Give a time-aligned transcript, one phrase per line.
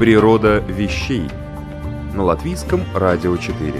[0.00, 1.24] Природа вещей
[2.14, 3.74] на латвийском радио 4.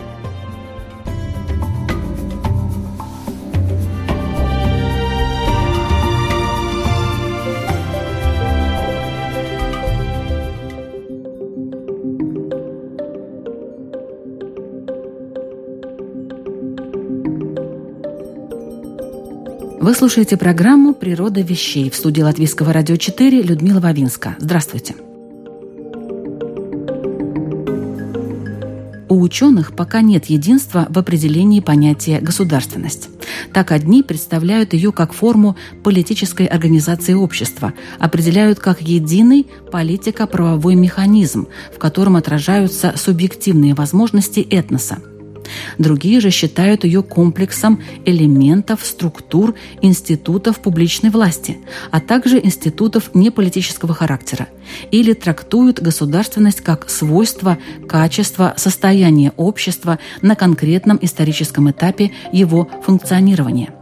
[19.81, 24.37] Вы слушаете программу «Природа вещей» в студии Латвийского радио 4 Людмила Вавинска.
[24.39, 24.95] Здравствуйте.
[29.11, 33.09] У ученых пока нет единства в определении понятия «государственность».
[33.53, 41.79] Так одни представляют ее как форму политической организации общества, определяют как единый политико-правовой механизм, в
[41.79, 44.99] котором отражаются субъективные возможности этноса–
[45.79, 51.59] Другие же считают ее комплексом элементов, структур, институтов публичной власти,
[51.91, 54.49] а также институтов неполитического характера,
[54.91, 63.75] или трактуют государственность как свойство, качество, состояние общества на конкретном историческом этапе его функционирования.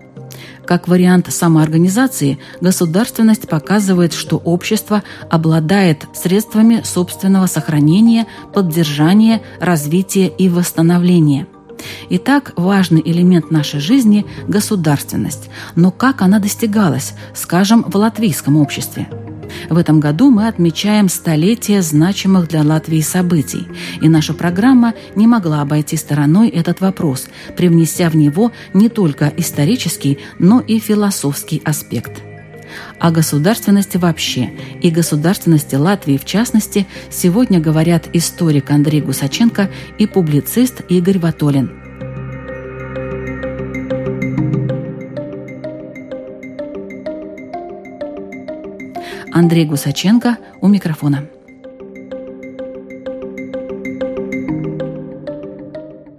[0.68, 11.46] Как вариант самоорганизации, государственность показывает, что общество обладает средствами собственного сохранения, поддержания, развития и восстановления–
[12.10, 15.48] Итак, важный элемент нашей жизни– государственность.
[15.76, 19.08] Но как она достигалась, скажем, в латвийском обществе?
[19.70, 23.66] В этом году мы отмечаем столетие значимых для Латвии событий,
[24.00, 30.18] и наша программа не могла обойти стороной этот вопрос, привнеся в него не только исторический,
[30.38, 32.27] но и философский аспект.
[32.98, 34.50] О государственности вообще
[34.82, 41.70] и государственности Латвии в частности сегодня говорят историк Андрей Гусаченко и публицист Игорь Ватолин.
[49.32, 51.28] Андрей Гусаченко у микрофона.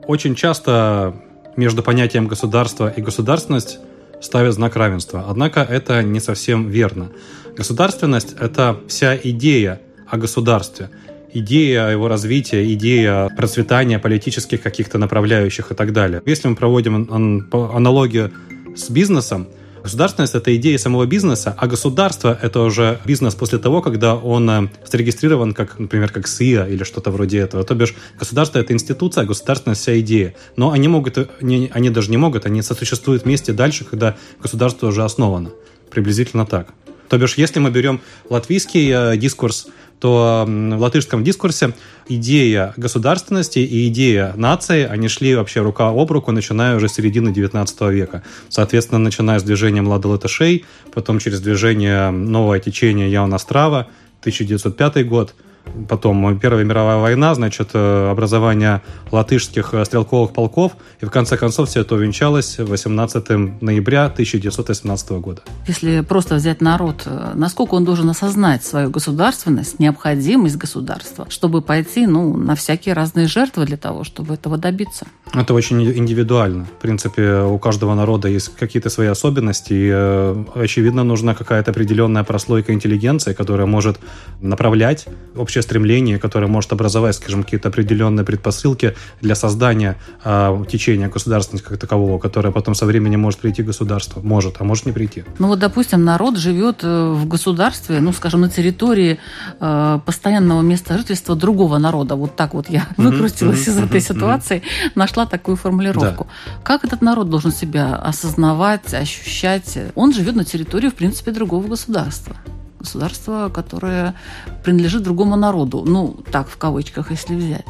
[0.07, 1.13] Очень часто
[1.57, 3.79] между понятием государства и государственность
[4.21, 5.25] ставят знак равенства.
[5.29, 7.09] Однако это не совсем верно.
[7.57, 10.89] Государственность– это вся идея о государстве,
[11.33, 16.21] идея его развития, идея процветания политических каких-то направляющих и так далее.
[16.25, 17.07] Если мы проводим
[17.51, 18.31] аналогию
[18.75, 19.47] с бизнесом,
[19.83, 24.69] Государственность– это идея самого бизнеса, а государство– это уже бизнес после того, когда он э,
[24.85, 27.63] зарегистрирован, как, например, как СИА или что-то вроде этого.
[27.63, 30.35] То бишь, государство– это институция, а государственность– вся идея.
[30.55, 35.03] Но они могут, они, они даже не могут, они сосуществуют вместе дальше, когда государство уже
[35.03, 35.51] основано.
[35.89, 36.73] Приблизительно так.
[37.09, 39.67] То бишь, если мы берем латвийский э, дискурс,
[39.99, 41.73] то в латышском дискурсе
[42.07, 47.31] идея государственности и идея нации, они шли вообще рука об руку, начиная уже с середины
[47.31, 48.23] 19 века.
[48.47, 53.87] Соответственно, начиная с движения младолатышей, потом через движение новое течение Яуна Страва,
[54.21, 55.35] 1905 год–
[55.87, 58.81] потом Первая мировая война, значит, э, образование
[59.11, 65.41] латышских э, стрелковых полков, и в конце концов все это увенчалось 18 ноября 1918 года.
[65.67, 72.07] Если просто взять народ, э, насколько он должен осознать свою государственность, необходимость государства, чтобы пойти
[72.07, 75.05] ну, на всякие разные жертвы для того, чтобы этого добиться?
[75.33, 76.65] Это очень индивидуально.
[76.65, 82.73] В принципе, у каждого народа есть какие-то свои особенности, и, очевидно, нужна какая-то определенная прослойка
[82.73, 83.99] интеллигенции, которая может
[84.41, 85.05] направлять
[85.49, 91.79] общее стремление, которое может образовать, скажем, какие-то определенные предпосылки для создания э, течения государственности как
[91.79, 94.21] такового, которое потом со временем может прийти государство.
[94.21, 95.23] Может, а может не прийти.
[95.39, 99.17] Ну вот, допустим, народ живет э, в государстве, ну, скажем, на территории
[99.59, 102.15] э, постоянного места жительства другого народа.
[102.15, 103.03] Вот так вот я mm-hmm.
[103.03, 103.71] выкрутилась mm-hmm.
[103.71, 104.91] из этой ситуации, mm-hmm.
[104.93, 106.27] нашла такую формулировку.
[106.27, 106.51] Да.
[106.63, 109.79] Как этот народ должен себя осознавать, ощущать?
[109.95, 112.35] Он живет на территории, в принципе, другого государства
[112.79, 114.15] государство, которое
[114.63, 115.83] принадлежит другому народу.
[115.85, 117.65] Ну, так, в кавычках, если взять.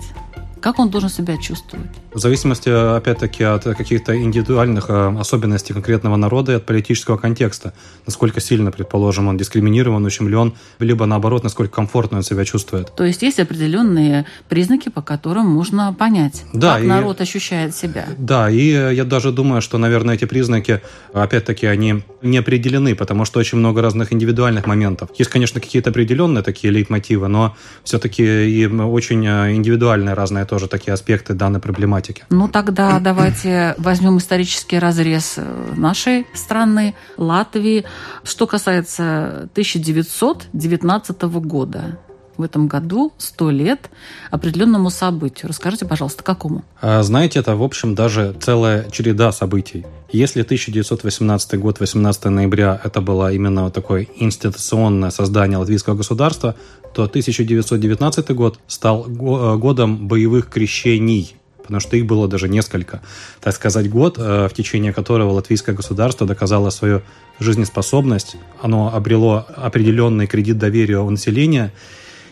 [0.62, 1.88] Как он должен себя чувствовать?
[2.14, 7.74] В зависимости, опять-таки, от каких-то индивидуальных э, особенностей конкретного народа и от политического контекста.
[8.06, 12.94] Насколько сильно, предположим, он дискриминирован, ущемлен, либо наоборот, насколько комфортно он себя чувствует.
[12.96, 18.08] То есть есть определенные признаки, по которым можно понять, да, как и, народ ощущает себя.
[18.18, 20.82] Да, и я даже думаю, что, наверное, эти признаки,
[21.14, 25.10] опять-таки, они не определены, потому что очень много разных индивидуальных моментов.
[25.18, 30.94] Есть, конечно, какие-то определенные такие лейтмотивы, но все-таки и очень э, индивидуальные разные тоже такие
[30.94, 32.25] аспекты данной проблематики.
[32.30, 37.86] Ну, тогда давайте возьмем исторический разрез э, нашей страны, Латвии.
[38.24, 42.00] Что касается 1919 года,
[42.39, 43.89] в этом году 100 лет
[44.31, 45.50] определенному событию.
[45.50, 46.63] Расскажите, пожалуйста, какому?
[46.81, 49.86] А, знаете, это, в общем, даже целая череда событий.
[50.12, 56.56] Если 1918 год, 18 ноября, это было именно такое институционное создание латвийского государства,
[56.94, 61.36] то 1919 год стал э, годом боевых крещений
[61.69, 63.00] потому что их было даже несколько.
[63.41, 67.03] Так сказать, год, э, в течение которого латвийское государство доказало свою
[67.39, 71.71] жизнеспособность, оно обрело определенный кредит доверия у населения,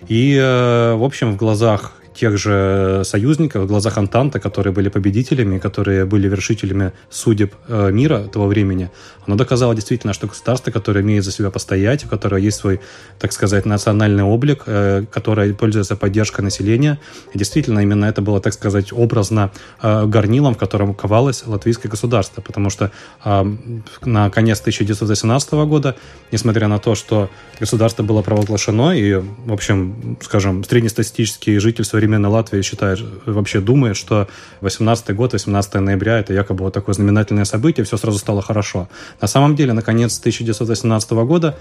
[0.08, 5.60] и, э, в общем, в глазах тех же союзников, в глазах Антанта, которые были победителями,
[5.60, 8.90] которые были вершителями судеб э, мира того времени,
[9.28, 12.80] оно доказало действительно, что государство, которое имеет за себя постоять, у которого есть свой,
[13.20, 17.00] так сказать, национальный облик, э, которое пользуется поддержкой населения,
[17.34, 22.70] действительно именно это было, так сказать, образно э, горнилом, в котором ковалось латвийское государство, потому
[22.70, 22.92] что
[23.24, 25.96] на конец 1918 года,
[26.32, 27.30] несмотря на то, что
[27.60, 33.98] государство было провозглашено, и, в общем, скажем, среднестатистический житель современного современной Латвии считает, вообще думает,
[33.98, 34.30] что
[34.62, 38.88] 18 год, 18 ноября, это якобы вот такое знаменательное событие, все сразу стало хорошо.
[39.20, 41.58] На самом деле, наконец 1918 года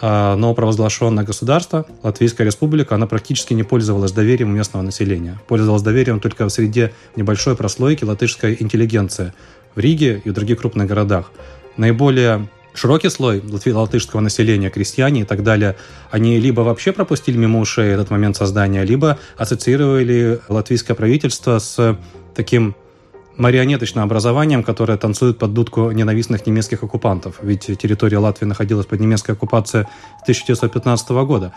[0.00, 5.40] а, новопровозглашенное государство, Латвийская республика, она практически не пользовалась доверием местного населения.
[5.46, 9.32] Пользовалась доверием только в среде небольшой прослойки латышской интеллигенции
[9.76, 11.30] в Риге и в других крупных городах.
[11.76, 15.76] Наиболее широкий слой латышского населения, крестьяне и так далее,
[16.10, 21.96] они либо вообще пропустили мимо ушей этот момент создания, либо ассоциировали латвийское правительство с
[22.34, 22.74] таким
[23.36, 27.36] марионеточным образованием, которое танцует под дудку ненавистных немецких оккупантов.
[27.42, 29.86] Ведь территория Латвии находилась под немецкой оккупацией
[30.20, 31.52] с 1915 года.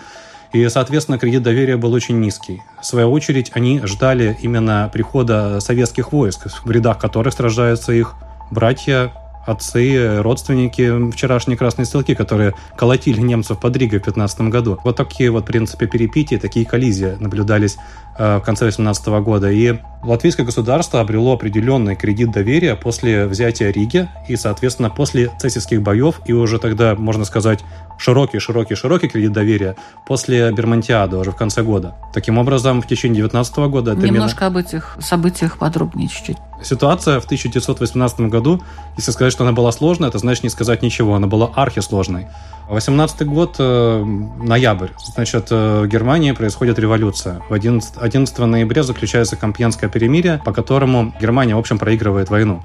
[0.54, 2.62] И, соответственно, кредит доверия был очень низкий.
[2.82, 8.14] В свою очередь, они ждали именно прихода советских войск, в рядах которых сражаются их
[8.50, 9.12] братья
[9.48, 14.80] отцы, родственники вчерашние красные стрелки, которые колотили немцев под Ригой в 15 году.
[14.84, 17.78] Вот такие вот, в принципе, перепитии, такие коллизии наблюдались
[18.20, 19.50] э, в конце 18 года.
[19.50, 26.22] И латвийское государство обрело определенный кредит доверия после взятия Риги и, соответственно, после цесийских боев,
[26.26, 27.64] и уже тогда, можно сказать,
[27.98, 31.96] широкий-широкий-широкий кредит доверия после Бермонтиада уже в конце года.
[32.14, 33.96] Таким образом, в течение 19 года...
[33.96, 34.60] Немножко именно...
[34.60, 36.38] об этих событиях подробнее чуть-чуть.
[36.64, 38.62] Ситуация в 1918 году,
[38.98, 42.28] если сказать, что она была сложной, это значит не сказать ничего, она была архисложной.
[42.70, 47.42] 18 год, э, ноябрь, значит, э, в Германии происходит революция.
[47.50, 52.62] В 11, 11 ноября заключается Компьенское перемирие, по которому Германия, в общем, проигрывает войну.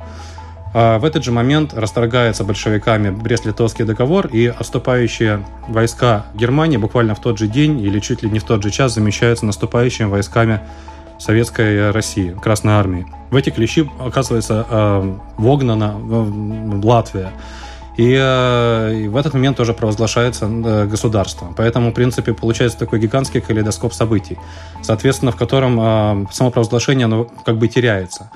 [0.75, 7.21] А в этот же момент расторгается большевиками Брест-Литовский договор, и отступающие войска Германии буквально в
[7.21, 10.61] тот же день или чуть ли не в тот же час замещаются наступающими войсками
[11.19, 13.07] Советской России, Красной Армии.
[13.31, 15.95] В эти клещи, оказывается, э, вогнана
[16.83, 17.31] Латвия.
[17.97, 21.53] И, э, и в этот момент тоже провозглашается э, государство.
[21.57, 24.39] Поэтому, в принципе, получается такой гигантский калейдоскоп событий,
[24.81, 28.31] соответственно, в котором само провозглашение оно как бы теряется.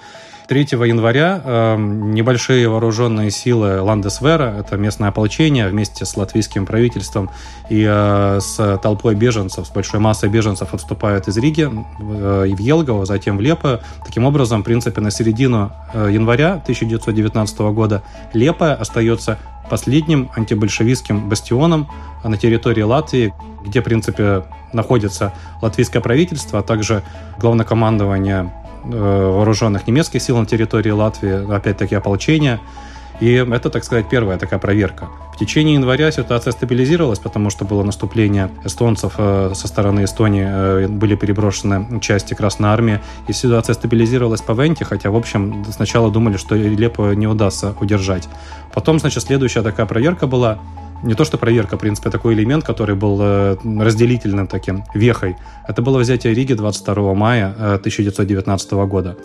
[0.48, 7.30] 3 января э, небольшие вооруженные силы Ландесвера, это местное ополчение, вместе с латвийским правительством
[7.68, 12.60] и э, с толпой беженцев, с большой массой беженцев отступают из Риги э, и в
[12.60, 13.80] Елгово, затем в Лепо.
[14.04, 19.38] Таким образом, в принципе, на середину э, января 1919 года Лепо остается
[19.68, 21.88] последним антибольшевистским бастионом
[22.22, 23.34] на территории Латвии,
[23.64, 27.02] где, в принципе, находится латвийское правительство, а также
[27.38, 28.52] главнокомандование
[28.90, 32.60] вооруженных немецких сил на территории Латвии, опять-таки ополчения.
[33.20, 35.08] И это, так сказать, первая такая проверка.
[35.34, 40.88] В течение января ситуация стабилизировалась, потому что было наступление эстонцев э, со стороны Эстонии, э,
[40.88, 46.36] были переброшены части Красной Армии, и ситуация стабилизировалась по Венте, хотя, в общем, сначала думали,
[46.36, 48.28] что Лепо не удастся удержать.
[48.74, 50.58] Потом, значит, следующая такая проверка была
[51.02, 55.36] не то что проверка, в принципе, такой элемент, который был э, разделительным таким, вехой.
[55.68, 59.16] Это было взятие Риги 22 мая 1919 э, года.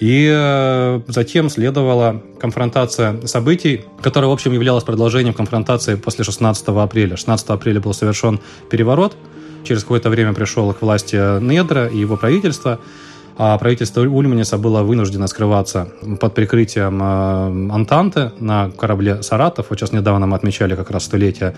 [0.00, 7.16] И э, затем следовала конфронтация событий, которая, в общем, являлась продолжением конфронтации после 16 апреля.
[7.16, 8.40] 16 апреля был совершен
[8.70, 9.16] переворот,
[9.64, 12.80] через какое-то время пришел к власти Недра и его правительство.
[13.36, 15.88] А правительство Ульманиса было вынуждено скрываться
[16.20, 19.66] под прикрытием э, Антанты на корабле «Саратов».
[19.70, 21.56] Вот сейчас недавно мы отмечали как раз столетие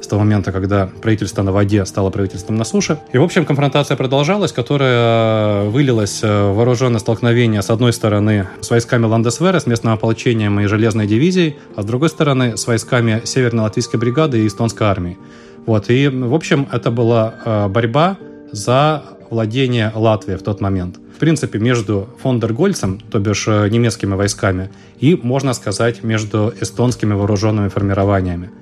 [0.00, 3.00] с того момента, когда правительство на воде стало правительством на суше.
[3.12, 8.70] И, в общем, конфронтация продолжалась, которая э, вылилась в вооруженное столкновение, с одной стороны, с
[8.70, 13.64] войсками Ландесвера, с местным ополчением и железной дивизией, а с другой стороны, с войсками Северной
[13.64, 15.18] Латвийской бригады и Эстонской армии.
[15.66, 18.16] Вот, и, в общем, это была борьба
[18.52, 20.98] за владение Латвии в тот момент.
[21.18, 24.70] В принципе, между фондергольцем, то бишь э, немецкими войсками,
[25.00, 28.52] и, можно сказать, между эстонскими вооруженными формированиями.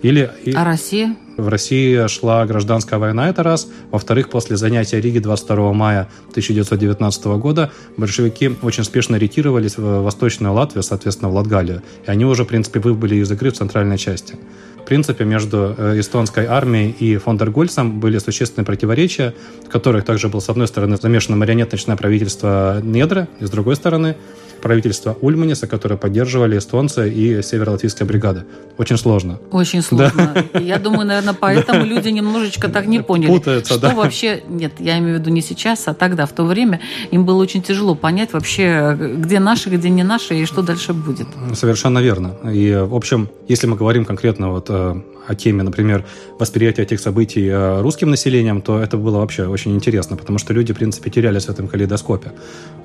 [0.00, 1.14] Или, а Россия?
[1.36, 3.68] В России шла гражданская война, это раз.
[3.90, 10.82] Во-вторых, после занятия Риги 22 мая 1919 года большевики очень спешно ретировались в Восточную Латвию,
[10.82, 11.82] соответственно, в Латгалию.
[12.06, 14.36] И они уже, в принципе, выбыли из игры в центральной части.
[14.86, 20.48] Принципе, между э, эстонской армией и фондергольцем были существенные противоречия, в которых также был, с
[20.48, 24.16] одной стороны, замешано марионеточное правительство Недра, и с другой стороны,
[24.62, 28.44] правительства Ульманиса, которые поддерживали эстонцы и северо-латвийская бригада.
[28.78, 29.38] Очень сложно.
[29.50, 30.46] Очень сложно.
[30.52, 30.58] Да.
[30.58, 33.30] Я думаю, наверное, поэтому люди немножечко так не поняли.
[33.30, 33.94] Путаются, что да.
[33.94, 34.42] вообще...
[34.48, 37.62] Нет, я имею в виду не сейчас, а тогда, в то время, им было очень
[37.62, 41.26] тяжело понять вообще, где наши, где не наши, и что дальше будет.
[41.54, 42.34] Совершенно верно.
[42.52, 44.94] И, в общем, если мы говорим конкретно вот э,
[45.26, 46.04] о теме, например,
[46.38, 50.72] восприятия этих событий э, русским населением, то это было вообще очень интересно, потому что люди,
[50.72, 52.32] в принципе, терялись в этом калейдоскопе.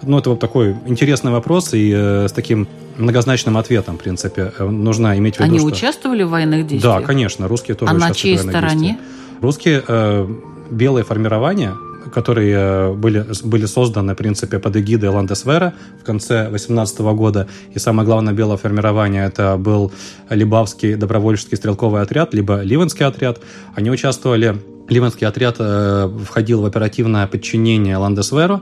[0.03, 2.67] Ну, это вот такой интересный вопрос, и э, с таким
[2.97, 5.67] многозначным ответом, в принципе, э, нужно иметь в виду, Они что...
[5.67, 7.01] участвовали в военных действиях?
[7.01, 8.87] Да, конечно, русские тоже а участвовали на чьей в военных стороне?
[8.89, 9.41] Действиях.
[9.41, 10.27] Русские э,
[10.71, 11.75] белые формирования,
[12.13, 17.47] которые э, были, были созданы, в принципе, под эгидой Ландесвера в конце 18 года.
[17.73, 19.91] И самое главное белое формирование это был
[20.29, 23.39] Либавский добровольческий стрелковый отряд, либо Ливенский отряд.
[23.75, 24.57] Они участвовали
[24.89, 28.61] Ливенский отряд э, входил в оперативное подчинение Ландесверу,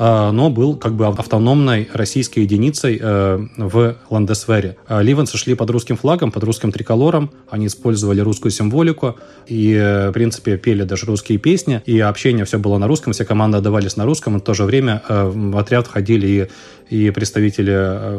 [0.00, 4.76] но был как бы автономной российской единицей э, в Ландесвере.
[4.86, 9.16] А ливенцы шли под русским флагом, под русским триколором, они использовали русскую символику
[9.46, 13.26] и, э, в принципе, пели даже русские песни, и общение все было на русском, все
[13.26, 16.48] команды отдавались на русском, и в то же время э, в отряд входили и
[16.90, 17.70] и представители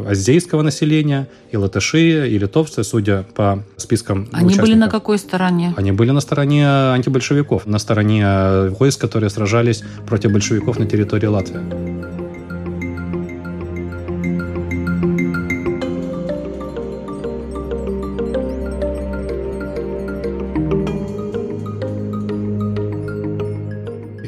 [0.08, 4.68] азейского населения, и латыши, и литовцы, судя по спискам Они участников.
[4.68, 5.74] были на какой стороне?
[5.76, 12.21] Они были на стороне антибольшевиков, на стороне войск, которые сражались против большевиков на территории Латвии.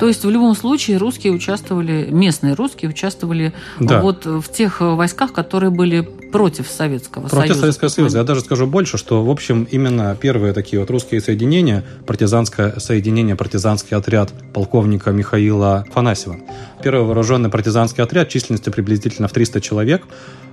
[0.05, 4.03] То есть в любом случае русские участвовали, местные русские участвовали да.
[4.03, 7.47] вот в тех войсках, которые были против Советского против Союза.
[7.47, 8.19] Против Советского Союза.
[8.19, 13.35] Я даже скажу больше, что, в общем, именно первые такие вот русские соединения, партизанское соединение,
[13.35, 16.37] партизанский отряд полковника Михаила Фанасьева.
[16.85, 20.03] Первый вооруженный партизанский отряд численностью приблизительно в 300 человек.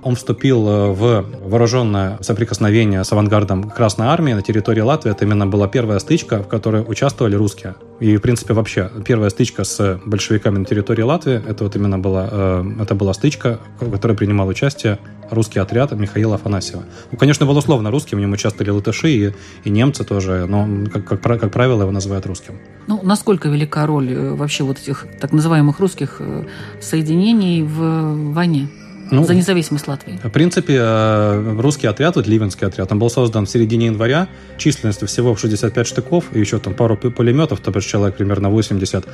[0.02, 5.10] Он вступил э, в вооруженное соприкосновение с авангардом Красной Армии на территории Латвии.
[5.10, 7.74] Это именно была первая стычка, в которой участвовали русские.
[8.00, 12.26] И, в принципе, вообще первая стычка с большевиками на территории Латвии, это вот именно была,
[12.32, 14.98] э, это была стычка, в которой принимал участие
[15.32, 16.84] русский отряд Михаила Афанасьева.
[17.10, 19.34] Ну, конечно, был условно русским, в нем участвовали латыши и,
[19.64, 22.54] и немцы тоже, но, как, как, как правило, его называют русским.
[22.86, 26.20] Ну, насколько велика роль э, вообще вот этих так называемых русских
[26.80, 28.68] соединений в войне?
[29.12, 30.18] Ну, за независимость Латвии?
[30.24, 34.26] В принципе, э, русский отряд, вот Ливенский отряд, он был создан в середине января,
[34.56, 39.04] численностью всего в 65 штыков, и еще там пару пулеметов, то есть человек примерно 80.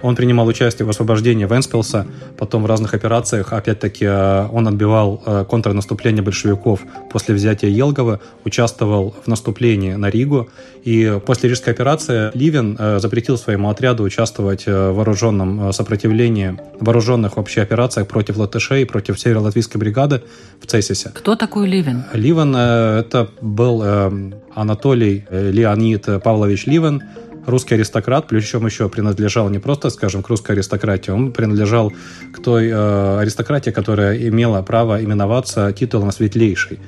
[0.00, 3.52] Он принимал участие в освобождении Венспилса, потом в разных операциях.
[3.52, 10.48] Опять-таки, э, он отбивал э, контрнаступление большевиков после взятия Елгова, участвовал в наступлении на Ригу,
[10.84, 18.06] и после Рижской операции Ливен запретил своему отряду участвовать в вооруженном сопротивлении, вооруженных вообще операциях
[18.06, 20.22] против латышей, против северо латвийской бригады
[20.60, 21.10] в Цесисе.
[21.14, 22.04] Кто такой Ливен?
[22.12, 27.02] Ливен э, это был э, Анатолий э, Леонид Павлович Ливен,
[27.48, 31.92] русский аристократ, причем еще принадлежал не просто, скажем, к русской аристократии, он принадлежал
[32.32, 36.78] к той э, аристократии, которая имела право именоваться титулом светлейший.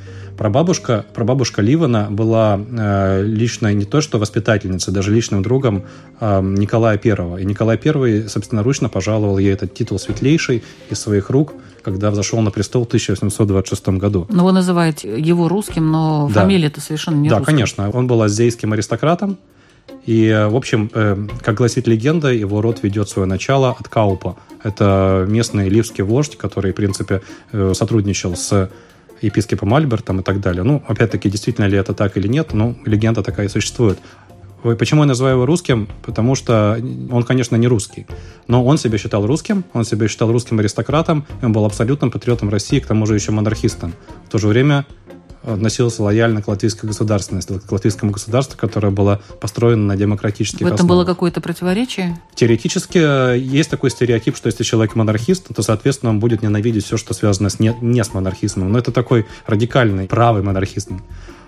[0.40, 5.84] Прабабушка, прабабушка Ливана была э, личной не то что воспитательницей, даже личным другом
[6.18, 7.42] э, Николая I.
[7.42, 11.52] И Николай I собственноручно пожаловал ей этот титул светлейший из своих рук,
[11.82, 14.26] когда взошел на престол в 1826 году.
[14.30, 16.40] Но вы называете его русским, но да.
[16.40, 17.52] фамилия это совершенно не Да, русская.
[17.52, 17.90] конечно.
[17.90, 19.36] Он был азейским аристократом,
[20.10, 24.36] и, в общем, э, как гласит легенда, его род ведет свое начало от Каупа.
[24.64, 28.72] Это местный ливский вождь, который, в принципе, э, сотрудничал с
[29.22, 30.64] епископом Альбертом и так далее.
[30.64, 34.00] Ну, опять-таки, действительно ли это так или нет, ну, легенда такая существует.
[34.62, 35.88] Почему я называю его русским?
[36.02, 36.78] Потому что
[37.10, 38.06] он, конечно, не русский.
[38.48, 42.80] Но он себя считал русским, он себя считал русским аристократом, он был абсолютным патриотом России,
[42.80, 43.94] к тому же еще монархистом.
[44.26, 44.86] В то же время
[45.42, 50.74] относился лояльно к латвийской государственности, к латвийскому государству, которое было построено на демократических В этом
[50.74, 50.96] основах.
[50.96, 52.20] было какое-то противоречие?
[52.34, 56.96] Теоретически э, есть такой стереотип, что если человек монархист, то, соответственно, он будет ненавидеть все,
[56.96, 58.70] что связано с не, не с монархизмом.
[58.72, 61.02] Но это такой радикальный, правый монархизм.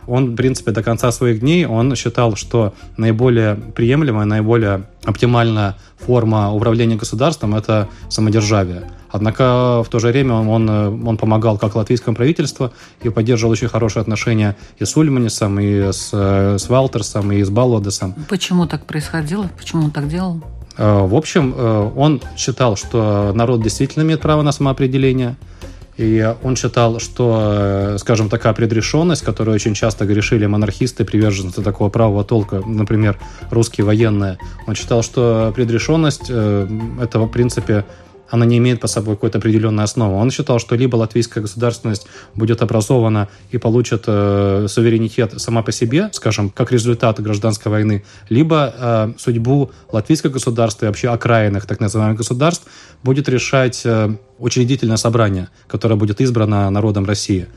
[0.06, 6.52] Он, в принципе, до конца своих дней, он считал, что наиболее приемлемая, наиболее оптимальная форма
[6.52, 8.90] управления государством– это самодержавие.
[9.11, 14.00] Однако в то же время он, он помогал как латвийскому правительству и поддерживал очень хорошие
[14.00, 18.14] отношения и с Ульманисом, и с, с Валтерсом, и с Баллодесом.
[18.28, 19.50] Почему так происходило?
[19.59, 20.42] Почему он так делал?
[20.78, 25.37] Э, в общем, э, он считал, что народ действительно имеет право на самоопределение–
[25.96, 31.90] и он считал, что, э, скажем, такая предрешенность, которую очень часто грешили монархисты, приверженцы такого
[31.90, 33.18] правого толка, например,
[33.50, 36.68] русские военные, он считал, что предрешенность э,
[37.00, 37.84] этого, в принципе,
[38.33, 40.17] она не имеет по собой какой-то определенной основы.
[40.17, 46.09] Он считал, что либо латвийская государственность будет образована и получит э, суверенитет сама по себе,
[46.12, 52.17] скажем, как результат гражданской войны, либо э, судьбу латвийского государства и вообще окраинных так называемых
[52.17, 52.67] государств
[53.03, 57.49] будет решать э, учредительное собрание, которое будет избрано народом России.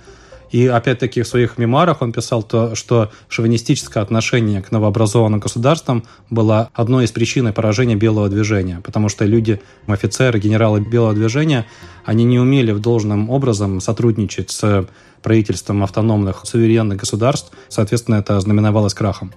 [0.52, 6.70] И опять-таки в своих мемуарах он писал то, что шовинистическое отношение к новообразованным государствам было
[6.74, 11.66] одной из причин поражения белого движения, потому что люди, офицеры, генералы белого движения,
[12.06, 14.88] они не умели в должном образом сотрудничать с
[15.22, 19.34] правительством автономных суверенных государств, соответственно, это знаменовалось крахом.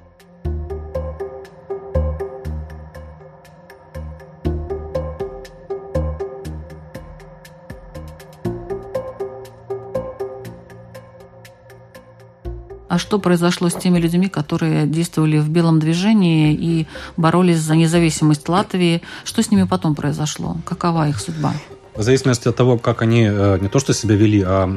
[12.99, 16.87] Что произошло с теми людьми, которые действовали в белом движении и
[17.17, 19.03] боролись за независимость Латвии?
[19.25, 20.57] Что с ними потом произошло?
[20.65, 21.53] Какова их судьба?
[21.99, 24.71] В зависимости от того, как они э, не то что себя вели, а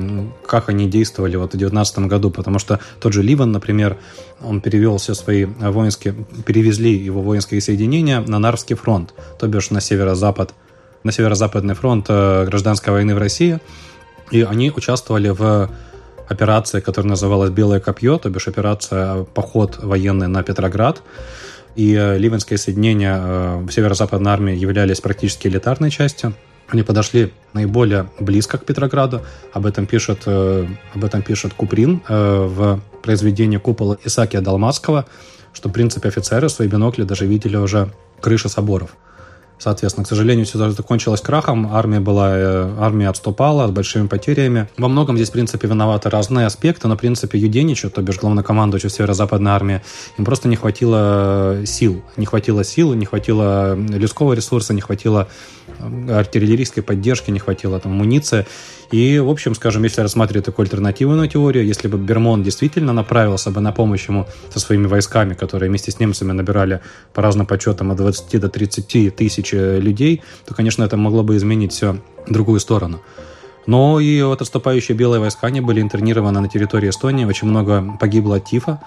[0.48, 3.98] как они действовали вот в 2019 году, потому что тот же Ливан, например,
[4.42, 6.16] он перевел все свои воинские,
[6.48, 10.56] перевезли его воинские соединения на Нарвский фронт, то бишь на северо-запад,
[11.04, 13.60] на северо-западный фронт э, гражданской войны в России,
[14.32, 15.70] и они участвовали в
[16.32, 21.02] операция, которая называлась «Белое копье», то бишь операция «Поход военный на Петроград».
[21.76, 26.34] И э, ливенские соединения э, в северо-западной армии являлись практически элитарной частью.
[26.68, 29.22] Они подошли наиболее близко к Петрограду.
[29.54, 35.06] Об этом пишет, э, об этом пишет Куприн в произведении «Купола» Исаакия Далмацкого,
[35.54, 38.96] что, в принципе, офицеры свои бинокли даже видели уже крыши соборов.
[39.62, 41.72] Соответственно, к сожалению, все закончилось крахом.
[41.72, 44.68] Армия была, э, армия отступала с большими потерями.
[44.76, 48.90] Во многом здесь, в принципе, виноваты разные аспекты, но, в принципе, Юденичу, то бишь главнокомандующий
[48.90, 49.82] северо-западной армии,
[50.18, 52.02] им просто не хватило э, сил.
[52.18, 55.28] Не хватило сил, не хватило людского ресурса, не хватило
[56.10, 58.46] артиллерийской поддержки, не хватило там амуниции.
[58.92, 63.62] И, в общем, скажем, если рассматривать такую альтернативную теорию, если бы Бермон действительно направился бы
[63.62, 66.82] на помощь ему со своими войсками, которые вместе с немцами набирали
[67.14, 71.72] по разным подсчетам от 20 до 30 тысяч людей, то, конечно, это могло бы изменить
[71.72, 73.02] все в другую сторону.
[73.68, 78.38] Но и вот отступающие белые войска, они были интернированы на территории Эстонии, очень много погибло
[78.38, 78.82] от тифа.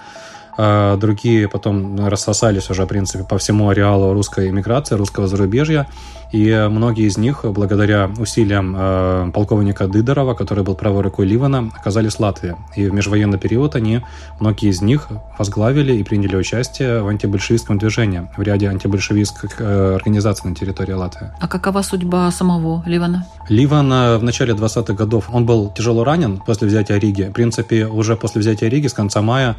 [0.57, 5.87] А другие потом рассосались уже, в принципе, по всему ареалу русской иммиграции, русского зарубежья.
[6.31, 12.15] И многие из них, благодаря усилиям э, полковника Дыдорова, который был правой рукой Ливана, оказались
[12.15, 12.55] в Латвии.
[12.75, 14.01] И в межвоенный период они,
[14.39, 20.49] многие из них, возглавили и приняли участие в антибольшевистском движении, в ряде антибольшевистских э, организаций
[20.49, 21.31] на территории Латвии.
[21.39, 23.27] А какова судьба самого Ливана?
[23.47, 23.89] Ливан
[24.19, 27.23] в начале 20-х годов, он был тяжело ранен после взятия Риги.
[27.23, 29.55] В принципе, уже после взятия Риги с конца мая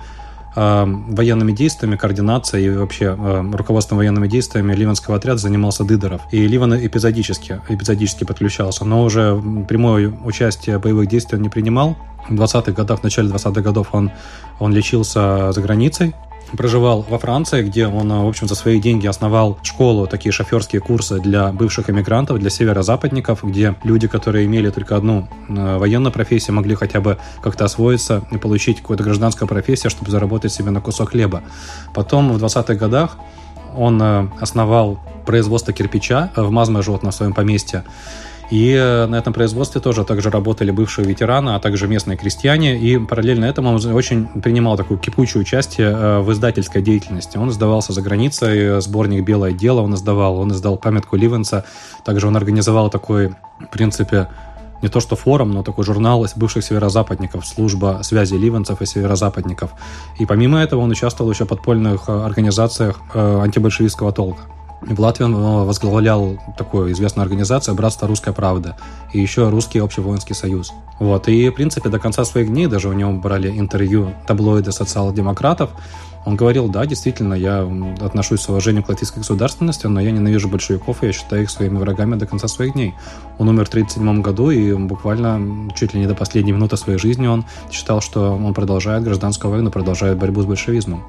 [0.57, 6.23] военными действиями, координацией и вообще эм, руководством военными действиями Ливанского отряда занимался Дыдоров.
[6.33, 11.97] И Ливан эпизодически, эпизодически подключался, но уже прямое участие в боевых действиях он не принимал.
[12.29, 14.11] В 20-х годах, в начале 20-х годов он,
[14.59, 16.15] он лечился за границей,
[16.53, 21.21] проживал во Франции, где он, в общем, за свои деньги основал школу, такие шоферские курсы
[21.21, 26.75] для бывших эмигрантов, для северо-западников, где люди, которые имели только одну э, военную профессию, могли
[26.75, 31.43] хотя бы как-то освоиться и получить какую-то гражданскую профессию, чтобы заработать себе на кусок хлеба.
[31.95, 33.17] Потом в 20-х годах
[33.77, 37.85] он э, основал производство кирпича в Мазмежот на своем поместье.
[38.51, 42.79] И э, на этом производстве тоже также работали бывшие ветераны, а также местные крестьяне.
[42.79, 47.39] И параллельно этому он очень принимал такую кипучую участие э, в издательской деятельности.
[47.39, 51.65] Он издавался за границей, э, сборник «Белое дело» он издавал, он издал памятку Ливенса.
[52.05, 54.29] Также он организовал такой, в принципе,
[54.81, 59.73] не то что форум, но такой журнал из бывших северозападников, служба связи ливанцев и северозападников.
[60.21, 64.43] И помимо этого он участвовал еще в подпольных организациях антибольшевистского толка.
[64.81, 68.77] В Латвии он э, возглавлял такую известную организацию «Братство Русская Правда»
[69.13, 70.73] и еще Русский общевоинский союз.
[70.99, 71.29] Вот.
[71.29, 75.71] И, в принципе, до конца своих дней даже у него брали интервью таблоиды социал-демократов,
[76.27, 77.61] он говорил, да, действительно, я
[78.01, 81.79] отношусь с уважением к латвийской государственности, но я ненавижу большевиков, и я считаю их своими
[81.79, 82.95] врагами до конца своих дней.
[83.39, 87.29] Он умер в 1937 году, и буквально чуть ли не до последней минуты своей жизни
[87.29, 91.05] он считал, что он продолжает гражданскую войну, продолжает борьбу с большевизмом.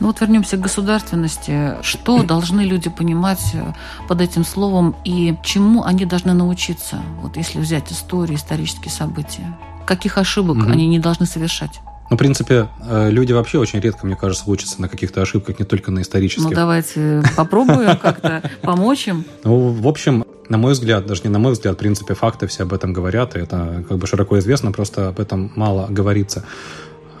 [0.00, 1.82] Ну вот вернемся к государственности.
[1.82, 3.72] Что должны люди понимать э,
[4.08, 9.56] под этим словом и чему они должны научиться, вот если взять историю, исторические события?
[9.86, 10.70] Каких ошибок угу.
[10.70, 11.80] они не должны совершать?
[12.10, 15.64] Ну, в принципе, э, люди вообще очень редко, мне кажется, учатся на каких-то ошибках, не
[15.64, 16.44] только на исторических.
[16.44, 19.24] Ну, давайте попробуем как-то помочь им.
[19.42, 22.64] Ну, в общем, на мой взгляд, даже не на мой взгляд, в принципе, факты все
[22.64, 26.44] об этом говорят, и это как бы широко известно, просто об этом мало говорится.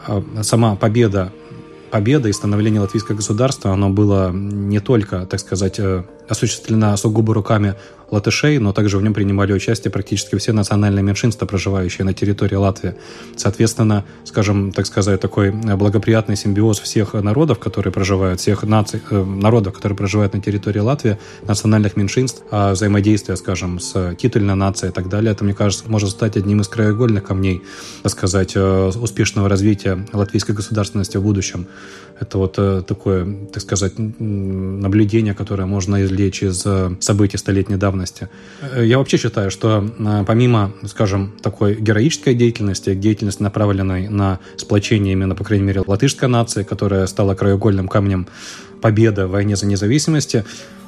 [0.06, 1.32] А, сама победа
[1.94, 5.78] победа и становление латвийского государства, оно было не только, так сказать,
[6.28, 7.74] э, осуществлено сугубо руками
[8.10, 12.94] латышей, но также в нем принимали участие практически все национальные меньшинства, проживающие на территории Латвии.
[13.36, 19.74] Соответственно, скажем, так сказать, такой благоприятный симбиоз всех народов, которые проживают, всех наций, э, народов,
[19.74, 25.08] которые проживают на территории Латвии, национальных меньшинств, а взаимодействие, скажем, с титульной нацией и так
[25.08, 27.62] далее, это, мне кажется, может стать одним из краеугольных камней,
[28.02, 31.66] так сказать, э, успешного развития латвийской государственности в будущем.
[32.20, 38.28] Это вот э, такое, так сказать, наблюдение, которое можно извлечь из э, событий столетней давности.
[38.60, 39.84] Э, я вообще считаю, что
[40.26, 46.62] помимо, скажем, такой героической деятельности, деятельности, направленной на сплочение именно, по крайней мере, латышской нации,
[46.62, 48.26] которая стала краеугольным камнем
[48.80, 50.36] победы в войне за независимость,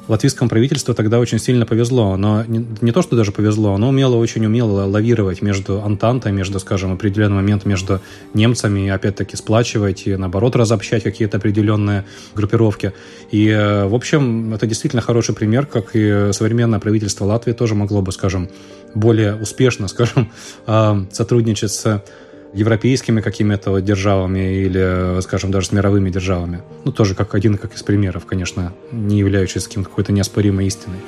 [0.09, 2.16] латвийскому правительству тогда очень сильно повезло.
[2.16, 6.59] Но не, не то, что даже повезло, оно умело, очень умело лавировать между Антантой, между,
[6.61, 8.01] скажем, определенный момент между
[8.35, 12.92] немцами, и опять-таки сплачивать и, наоборот, разобщать какие-то определенные группировки.
[13.31, 18.03] И, э, в общем, это действительно хороший пример, как и современное правительство Латвии тоже могло
[18.03, 18.49] бы, скажем,
[18.95, 20.31] более успешно, скажем,
[20.66, 22.03] э, сотрудничать с
[22.57, 26.62] европейскими какими-то державами или, скажем, даже с мировыми державами.
[26.85, 30.99] Ну, тоже как один как из примеров, конечно, не являющийся какой-то неоспоримой истиной.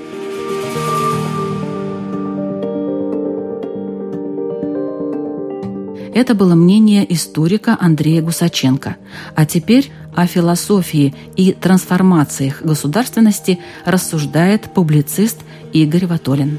[6.14, 8.96] Это было мнение историка Андрея Гусаченко.
[9.37, 15.38] А теперь о философии и трансформациях государственности рассуждает публицист
[15.72, 16.58] Игорь Ватолин.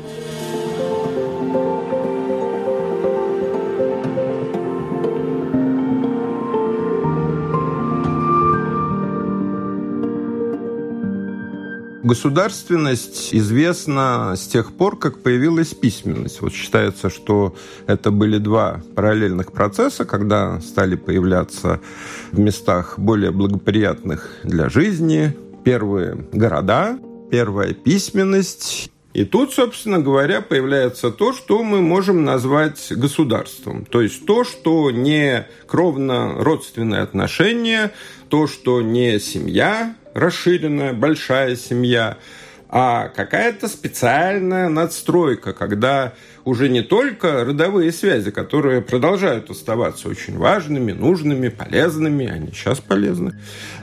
[12.10, 16.41] Государственность известна с тех пор, как появилась письменность.
[16.41, 21.82] Вот считается, что это были два параллельных процесса, когда стали появляться
[22.32, 26.98] в местах более благоприятных для жизни первые города,
[27.30, 33.86] первая письменность и тут, собственно говоря, появляется то, что мы можем назвать государством.
[33.86, 37.91] То есть то, что не кровно-родственные отношения,
[38.30, 42.17] то, что не семья, расширенная, большая семья,
[42.71, 46.13] а какая-то специальная надстройка, когда
[46.45, 53.34] уже не только родовые связи, которые продолжают оставаться очень важными, нужными, полезными, они сейчас полезны,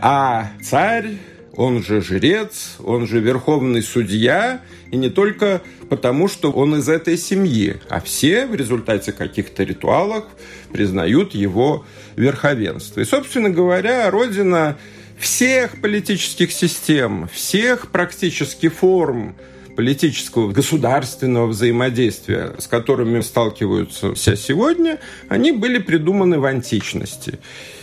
[0.00, 1.16] а царь,
[1.56, 4.60] он же жрец, он же верховный судья,
[4.92, 10.24] и не только потому, что он из этой семьи, а все в результате каких-то ритуалов
[10.72, 13.00] признают его верховенство.
[13.00, 14.76] И, собственно говоря, Родина
[15.18, 19.34] всех политических систем, всех практически форм
[19.76, 24.98] политического, государственного взаимодействия, с которыми сталкиваются все сегодня,
[25.28, 27.38] они были придуманы в античности.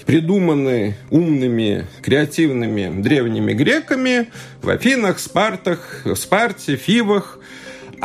[0.06, 4.30] Придуманы умными, креативными древними греками
[4.62, 7.40] в Афинах, Спартах, Спарте, Фивах–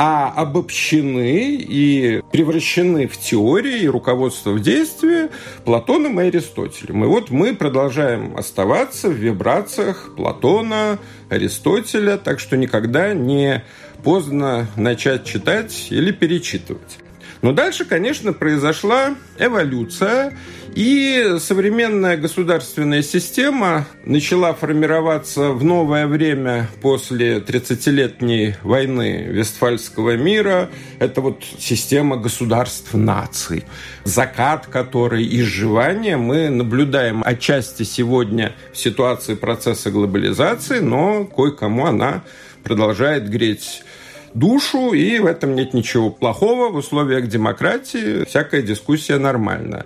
[0.01, 5.29] а обобщены и превращены в теории и руководство в действие
[5.65, 7.03] Платоном и Аристотелем.
[7.03, 13.65] И вот мы продолжаем оставаться в вибрациях Платона, Аристотеля, так что никогда не
[14.01, 16.99] поздно начать читать или перечитывать.
[17.41, 20.37] Но дальше, конечно, произошла эволюция,
[20.75, 30.69] и современная государственная система начала формироваться в новое время после 30-летней войны Вестфальского мира.
[30.99, 33.63] Это вот система государств наций,
[34.03, 42.23] закат которой изживания мы наблюдаем отчасти сегодня в ситуации процесса глобализации, но кое-кому она
[42.63, 43.83] продолжает греть
[44.33, 46.69] душу, и в этом нет ничего плохого.
[46.69, 49.85] В условиях демократии всякая дискуссия нормальна.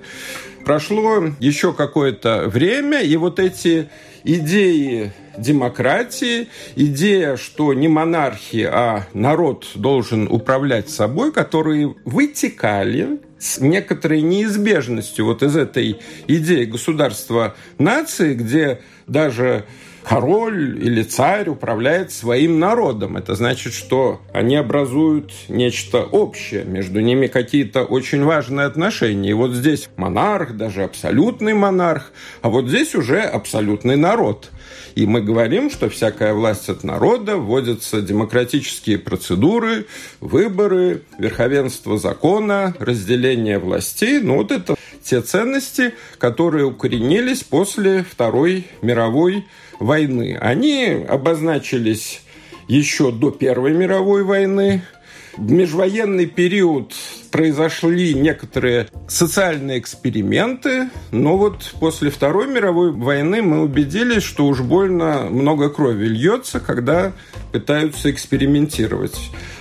[0.66, 3.90] Прошло еще какое-то время, и вот эти
[4.24, 14.22] идеи демократии, идея, что не монархия, а народ должен управлять собой, которые вытекали с некоторой
[14.22, 19.66] неизбежностью вот из этой идеи государства нации, где даже
[20.04, 23.18] король или царь управляет своим народом.
[23.18, 29.32] Это значит, что они образуют нечто общее, между ними какие-то очень важные отношения.
[29.32, 32.12] И вот здесь монарх, даже абсолютный монарх,
[32.42, 34.52] а вот здесь уже абсолютный народ.
[34.96, 39.88] И мы говорим, что всякая власть от народа, вводятся демократические процедуры,
[40.20, 44.20] выборы, верховенство закона, разделение властей.
[44.20, 49.46] Ну вот это те ценности, которые укоренились после Второй мировой
[49.80, 50.38] войны.
[50.40, 52.22] Они обозначились
[52.68, 54.82] еще до Первой мировой войны.
[55.36, 56.94] В межвоенный период
[57.32, 65.28] произошли некоторые социальные эксперименты, но вот после Второй мировой войны мы убедились, что уж больно
[65.32, 67.14] много крови льется, когда
[67.52, 69.18] пытаются экспериментировать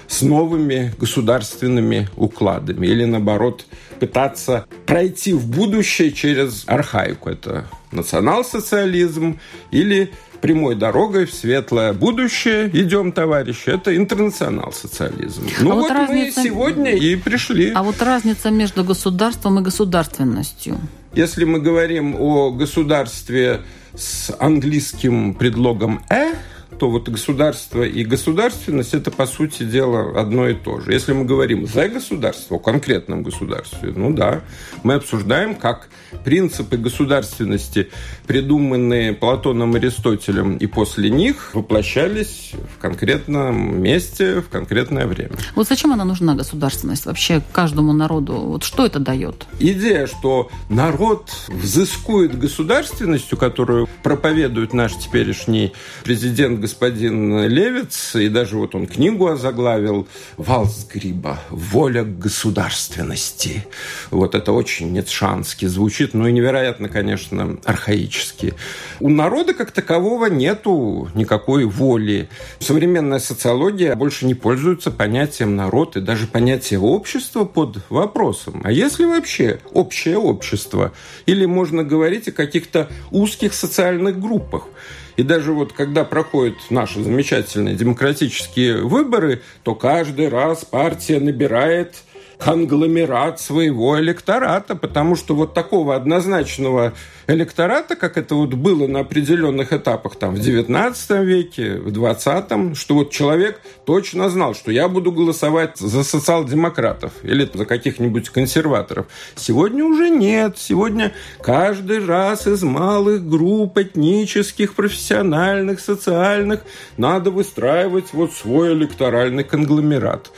[0.09, 3.65] с новыми государственными укладами или, наоборот,
[4.03, 7.31] пытаться пройти в будущее через архаику.
[7.31, 9.39] Это национал-социализм
[9.71, 10.11] или
[10.41, 13.69] прямой дорогой в светлое будущее идем, товарищи.
[13.69, 15.47] Это интернационал-социализм.
[15.61, 16.41] Ну а вот, вот разница...
[16.41, 17.71] мы сегодня и пришли.
[17.71, 20.81] А вот разница между государством и государственностью?
[21.15, 23.61] Если мы говорим о государстве
[23.95, 26.33] с английским предлогом «э»,
[26.79, 30.93] то вот государство и государственность– это, по сути дела, одно и то же.
[30.93, 34.41] Если мы говорим за государство, о конкретном государстве, ну да,
[34.83, 35.89] мы обсуждаем, как
[36.25, 37.91] принципы государственности,
[38.27, 45.33] придуманные Платоном Аристотелем и после них, воплощались в конкретном месте, в конкретное время.
[45.55, 48.35] Вот зачем она нужна, государственность, вообще каждому народу?
[48.35, 49.47] Вот что это дает?
[49.59, 55.73] Идея, что народ взыскует государственностью, которую проповедует наш теперешний
[56.05, 61.41] президент господин Левиц, и даже вот он книгу озаглавил «Валсгриба.
[61.51, 63.67] Воля государственности».
[64.13, 68.55] Вот это очень ницшански звучит, ну и невероятно, конечно, архаически.
[69.01, 72.29] У народа как такового нету никакой воли.
[72.61, 78.61] Современная социология больше не пользуется понятием народ и даже понятие общества под вопросом.
[78.63, 80.93] А если вообще общее общество?
[81.27, 84.69] Или можно говорить о каких-то узких социальных группах?
[85.17, 91.97] И даже вот когда проходят наши замечательные демократические выборы, то каждый раз партия набирает
[92.45, 96.93] конгломерат своего электората, потому что вот такого однозначного
[97.29, 102.95] электората, как это вот было на определенных этапах там в 19 веке, в 20 что
[102.95, 109.07] вот человек точно знал, что я буду голосовать за социал-демократов или за каких-нибудь консерваторов.
[109.37, 110.59] Сегодня уже нет.
[110.59, 116.63] Сегодня каждый раз из малых групп этнических, профессиональных, социальных
[116.97, 120.31] надо выстраивать вот свой электоральный конгломерат.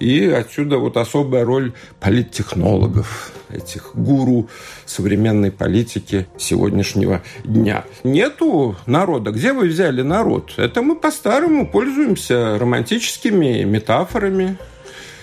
[0.00, 1.51] И отсюда вот особая роль
[2.00, 4.48] политтехнологов, этих гуру
[4.86, 7.84] современной политики сегодняшнего дня.
[8.04, 9.30] Нету народа.
[9.30, 10.54] Где вы взяли народ?
[10.56, 14.56] Это мы по-старому пользуемся романтическими метафорами.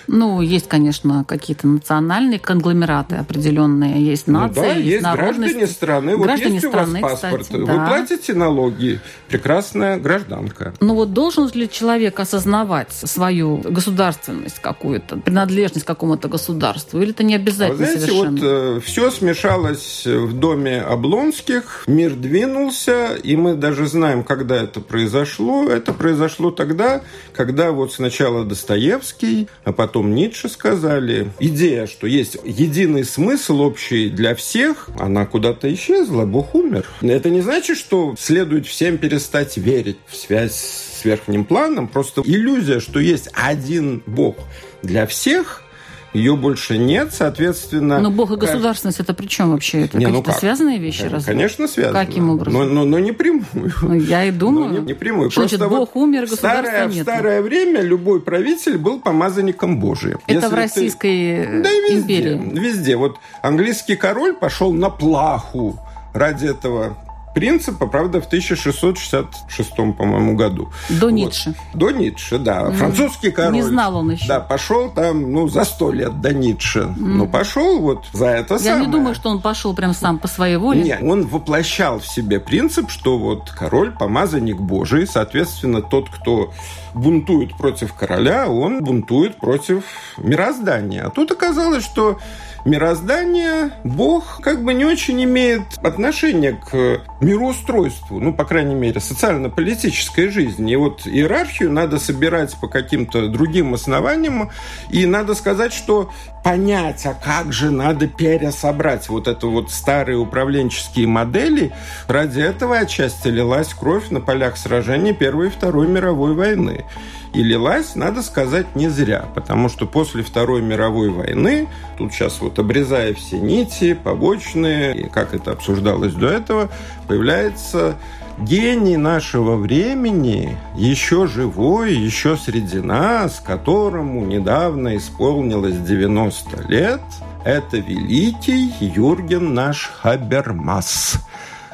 [0.06, 6.16] Ну, есть, конечно, какие-то национальные конгломераты определенные, есть нации, ну, да, есть, есть граждане страны.
[6.16, 7.72] Вот граждане есть у вас паспорт, кстати, да.
[7.72, 10.74] вы платите налоги, прекрасная гражданка.
[10.80, 17.22] Ну вот должен ли человек осознавать свою государственность какую-то, принадлежность к какому-то государству, или это
[17.22, 18.30] не обязательно а, знаете, совершенно?
[18.30, 24.80] вот э, все смешалось в доме Облонских, мир двинулся, и мы даже знаем, когда это
[24.80, 25.68] произошло.
[25.68, 31.30] Это произошло тогда, когда вот сначала Достоевский, а потом потом Ницше сказали.
[31.40, 36.86] Идея, что есть единый смысл общий для всех, она куда-то исчезла, Бог умер.
[37.02, 41.86] Это не значит, что следует всем перестать верить в связь с верхним планом.
[41.86, 44.36] Просто иллюзия, что есть один Бог
[44.82, 45.64] для всех–
[46.12, 48.00] ее больше нет, соответственно...
[48.00, 49.82] Но Бог и государственность это при чем вообще?
[49.82, 51.02] Это не, ну ну связанные вещи?
[51.02, 51.32] Конечно, разве?
[51.32, 52.04] Конечно, связаны.
[52.04, 52.52] Каким образом?
[52.52, 53.72] Но, но, но не прямую.
[53.82, 54.68] Ну, я и думаю.
[54.68, 55.30] Но не, не прямую.
[55.30, 56.92] Что значит, Бог вот умер, государства нет?
[56.92, 60.18] В старое время любой правитель был помазанником Божиим.
[60.26, 61.62] Это Если в Российской ты...
[61.62, 62.60] да, везде, империи?
[62.60, 62.96] Везде.
[62.96, 65.78] Вот английский король пошел на плаху
[66.12, 66.96] ради этого
[67.34, 70.70] принципа, правда, в 1666, по-моему, году.
[70.88, 71.12] До вот.
[71.12, 71.54] Ницше.
[71.74, 72.70] До Ницше, да.
[72.70, 73.54] Французский король.
[73.54, 74.26] Не знал он еще.
[74.26, 76.80] Да, пошел там, ну, за сто лет до Ницше.
[76.80, 76.94] Mm.
[76.96, 78.86] Ну, пошел вот за это Я самое.
[78.86, 80.82] не думаю, что он пошел прям сам по своей воле.
[80.82, 86.52] Нет, он воплощал в себе принцип, что вот король помазанник Божий, соответственно, тот, кто
[86.94, 89.84] бунтует против короля, он бунтует против
[90.18, 91.04] мироздания.
[91.04, 92.18] А тут оказалось, что
[92.64, 100.28] мироздание, Бог как бы не очень имеет отношения к мироустройству, ну, по крайней мере, социально-политической
[100.28, 100.72] жизни.
[100.72, 104.50] И вот иерархию надо собирать по каким-то другим основаниям,
[104.90, 106.10] и надо сказать, что
[106.42, 111.72] понять, а как же надо пересобрать вот это вот старые управленческие модели,
[112.08, 116.84] ради этого отчасти лилась кровь на полях сражений Первой и Второй мировой войны.
[117.32, 122.58] И лилась, надо сказать, не зря, потому что после Второй мировой войны, тут сейчас вот
[122.58, 126.68] обрезая все нити, побочные, и как это обсуждалось до этого,
[127.06, 127.96] появляется
[128.40, 137.00] гений нашего времени, еще живой, еще среди нас, которому недавно исполнилось 90 лет,
[137.44, 141.18] это великий Юрген наш Хабермас–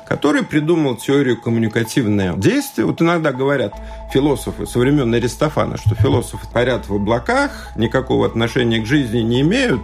[0.07, 2.85] который придумал теорию коммуникативного действия.
[2.85, 3.75] Вот иногда говорят
[4.13, 9.83] философы со времен Аристофана, что философы парят в облаках, никакого отношения к жизни не имеют,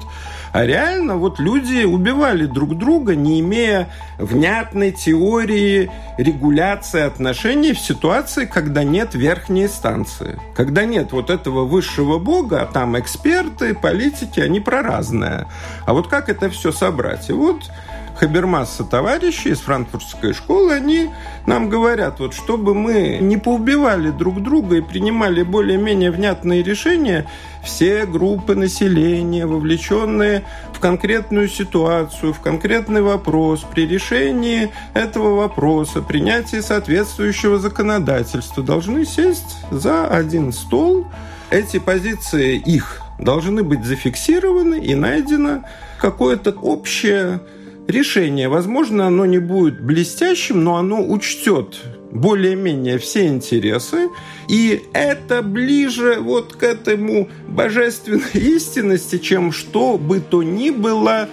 [0.52, 3.88] а реально вот люди убивали друг друга, не имея
[4.18, 10.38] внятной теории регуляции отношений в ситуации, когда нет верхней инстанции.
[10.54, 15.46] Когда нет вот этого высшего бога, а там эксперты, политики, они про разное.
[15.86, 17.30] А вот как это все собрать?
[17.30, 17.70] И вот
[18.16, 21.10] Хабермаса товарищи из франкфуртской школы, они
[21.46, 27.26] нам говорят, вот чтобы мы не поубивали друг друга и принимали более-менее внятные решения,
[27.62, 36.60] все группы населения, вовлеченные в конкретную ситуацию, в конкретный вопрос, при решении этого вопроса, принятии
[36.60, 41.06] соответствующего законодательства, должны сесть за один стол.
[41.50, 45.64] Эти позиции их должны быть зафиксированы и найдено
[45.98, 47.40] какое-то общее
[47.86, 48.48] решение.
[48.48, 51.80] Возможно, оно не будет блестящим, но оно учтет
[52.12, 54.08] более-менее все интересы,
[54.48, 61.28] и это ближе вот к этому божественной истинности, чем что бы то ни было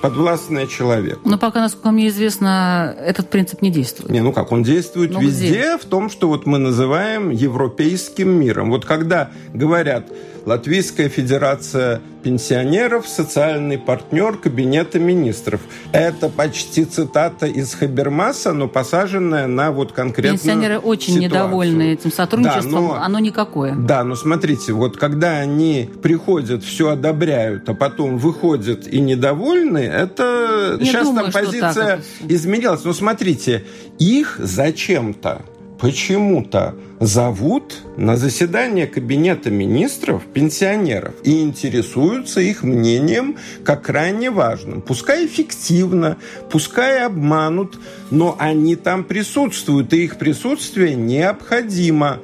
[0.00, 1.28] подвластное человеку.
[1.28, 4.10] Но пока, насколько мне известно, этот принцип не действует.
[4.10, 5.78] Не, ну как, он действует ну, везде, где?
[5.78, 8.70] в том, что вот мы называем европейским миром.
[8.70, 10.06] Вот когда говорят,
[10.46, 15.60] Латвийская Федерация пенсионеров, социальный партнер Кабинета министров.
[15.92, 21.30] Это почти цитата из Хабермаса, но посаженная на вот конкретную Пенсионеры очень ситуацию.
[21.30, 23.74] недовольны этим сотрудничеством, да, но, оно никакое.
[23.74, 30.76] Да, но смотрите, вот когда они приходят, все одобряют, а потом выходят и недовольны, это
[30.78, 32.84] Не сейчас думаю, там позиция изменилась.
[32.84, 33.64] Но смотрите,
[33.98, 35.42] их зачем-то
[35.80, 44.82] почему-то зовут на заседание Кабинета министров пенсионеров и интересуются их мнением как крайне важным.
[44.82, 46.18] Пускай эффективно,
[46.50, 47.78] пускай обманут,
[48.10, 52.20] но они там присутствуют, и их присутствие необходимо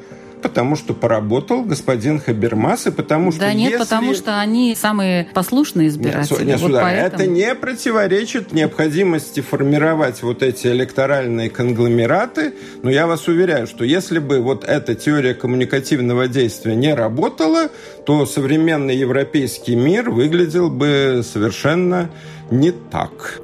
[0.47, 3.83] потому что поработал господин Хабермас, и потому что Да нет, если...
[3.83, 6.45] потому что они самые послушные избиратели.
[6.45, 7.23] Нет, нет, вот поэтому...
[7.23, 12.55] Это не противоречит необходимости формировать вот эти электоральные конгломераты,
[12.85, 17.69] но я вас уверяю, что если бы вот эта теория коммуникативного действия не работала,
[18.05, 22.09] то современный европейский мир выглядел бы совершенно
[22.53, 23.41] не так.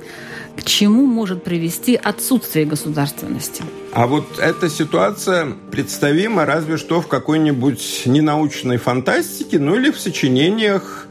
[0.57, 3.65] К чему может привести отсутствие государственности?
[3.94, 11.07] А вот эта ситуация представима разве что в какой-нибудь ненаучной фантастике, ну или в сочинениях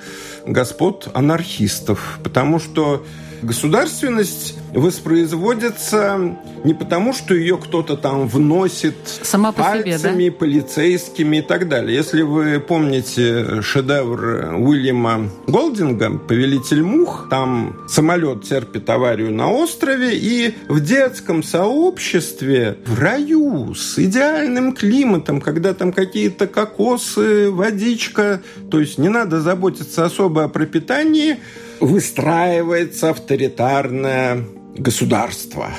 [0.48, 2.18] господ анархистов.
[2.24, 3.06] Потому что
[3.42, 10.38] государственность воспроизводится не потому, что ее кто-то там вносит Сама по пальцами, себе, да?
[10.38, 11.96] полицейскими и так далее.
[11.96, 20.56] Если вы помните шедевр Уильяма Голдинга «Повелитель мух», там самолет терпит аварию на острове, и
[20.68, 28.98] в детском сообществе, в раю, с идеальным климатом, когда там какие-то кокосы, водичка, то есть
[28.98, 31.38] не надо заботиться особо о пропитании,
[31.82, 34.44] выстраивается авторитарное
[34.78, 35.72] государство.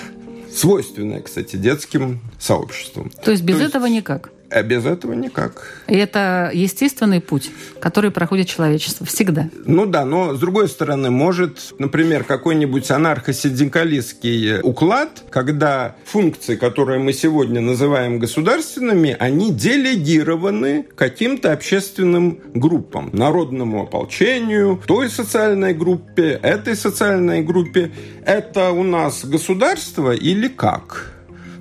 [0.52, 3.10] Свойственное, кстати, детским сообществам.
[3.24, 3.96] То есть без То этого есть...
[3.96, 4.30] никак?
[4.52, 5.66] А без этого никак.
[5.88, 9.48] И это естественный путь, который проходит человечество всегда.
[9.64, 17.12] Ну да, но с другой стороны, может, например, какой-нибудь анархосиндикалистский уклад, когда функции, которые мы
[17.12, 23.10] сегодня называем государственными, они делегированы каким-то общественным группам.
[23.12, 27.90] Народному ополчению, той социальной группе, этой социальной группе.
[28.26, 31.12] Это у нас государство или как?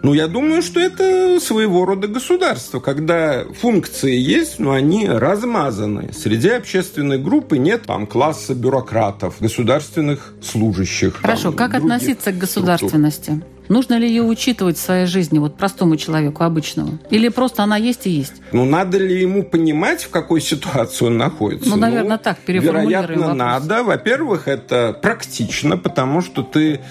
[0.03, 6.11] Ну, я думаю, что это своего рода государство, когда функции есть, но они размазаны.
[6.13, 11.17] Среди общественной группы нет там класса бюрократов, государственных служащих.
[11.17, 13.21] Хорошо, там, как относиться к государственности?
[13.31, 13.47] Структур.
[13.69, 16.99] Нужно ли ее учитывать в своей жизни, вот простому человеку, обычному?
[17.09, 18.33] Или просто она есть и есть?
[18.51, 21.69] Ну, надо ли ему понимать, в какой ситуации он находится?
[21.69, 23.37] Ну, наверное, ну, так, переформулируем Вероятно, вопрос.
[23.37, 23.83] надо.
[23.83, 26.81] Во-первых, это практично, потому что ты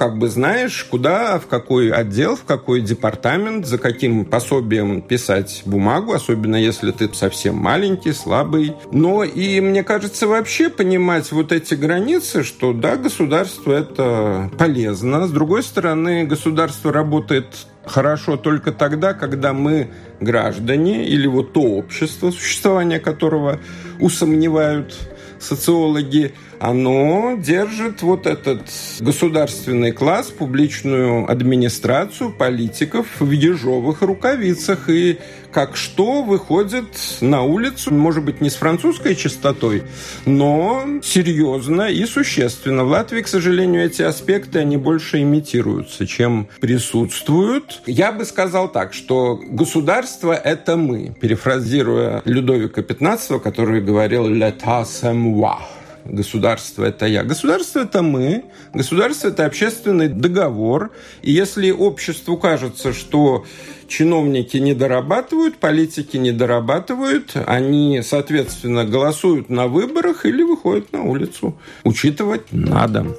[0.00, 6.14] как бы знаешь, куда, в какой отдел, в какой департамент, за каким пособием писать бумагу,
[6.14, 8.74] особенно если ты совсем маленький, слабый.
[8.92, 15.26] Но и, мне кажется, вообще понимать вот эти границы, что да, государство это полезно.
[15.26, 22.30] С другой стороны, государство работает хорошо только тогда, когда мы граждане или вот то общество,
[22.30, 23.60] существование которого
[24.00, 24.96] усомневают
[25.40, 28.62] социологи, оно держит вот этот
[29.00, 34.88] государственный класс, публичную администрацию, политиков в ежовых рукавицах.
[34.90, 35.18] И
[35.52, 36.86] как что выходит
[37.20, 39.84] на улицу, может быть, не с французской частотой,
[40.26, 42.84] но серьезно и существенно.
[42.84, 47.82] В Латвии, к сожалению, эти аспекты, они больше имитируются, чем присутствуют.
[47.86, 55.12] Я бы сказал так, что государство– это мы, перефразируя Людовика XV, который говорил «l'état c'est
[55.12, 55.79] moi»
[56.10, 57.22] государство это я.
[57.22, 58.44] Государство это мы,
[58.74, 60.90] государство это общественный договор.
[61.22, 63.44] И если обществу кажется, что
[63.88, 71.56] чиновники не дорабатывают, политики не дорабатывают, они, соответственно, голосуют на выборах или выходят на улицу.
[71.84, 73.16] Учитывать надо.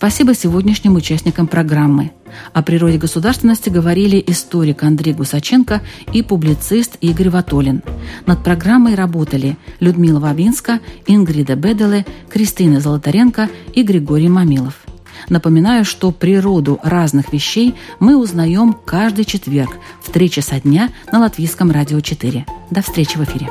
[0.00, 2.12] Спасибо сегодняшним участникам программы.
[2.54, 5.82] О природе государственности говорили историк Андрей Гусаченко
[6.14, 7.82] и публицист Игорь Ватолин.
[8.24, 14.86] Над программой работали Людмила Вавинска, Ингрида Беделе, Кристина Золотаренко и Григорий Мамилов.
[15.28, 21.70] Напоминаю, что природу разных вещей мы узнаем каждый четверг в 3 часа дня на Латвийском
[21.70, 22.46] радио 4.
[22.70, 23.50] До встречи в эфире.